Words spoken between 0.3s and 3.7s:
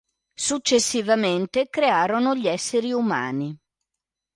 Successivamente crearono gli esseri umani.